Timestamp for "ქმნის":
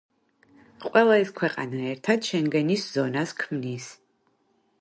3.43-3.93